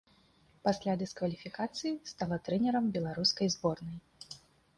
[0.67, 3.97] Пасля дыскваліфікацыі стала трэнерам беларускай зборнай.